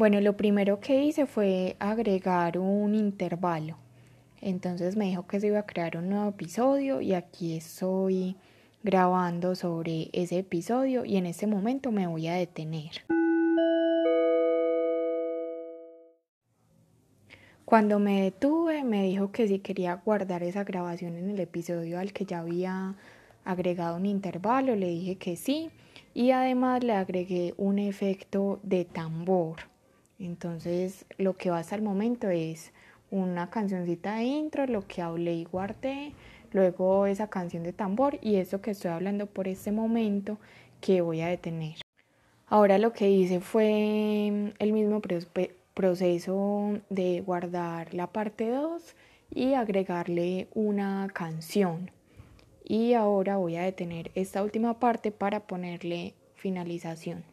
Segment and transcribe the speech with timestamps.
[0.00, 3.76] Bueno, lo primero que hice fue agregar un intervalo.
[4.40, 8.34] Entonces me dijo que se iba a crear un nuevo episodio y aquí estoy
[8.82, 12.92] grabando sobre ese episodio y en este momento me voy a detener.
[17.66, 22.14] Cuando me detuve me dijo que si quería guardar esa grabación en el episodio al
[22.14, 22.94] que ya había
[23.44, 25.68] agregado un intervalo, le dije que sí
[26.14, 29.68] y además le agregué un efecto de tambor.
[30.20, 32.72] Entonces lo que va hasta el momento es
[33.10, 36.12] una cancioncita de intro, lo que hablé y guardé,
[36.52, 40.38] luego esa canción de tambor y eso que estoy hablando por este momento
[40.80, 41.76] que voy a detener.
[42.46, 45.00] Ahora lo que hice fue el mismo
[45.74, 48.94] proceso de guardar la parte 2
[49.32, 51.90] y agregarle una canción.
[52.64, 57.24] Y ahora voy a detener esta última parte para ponerle finalización.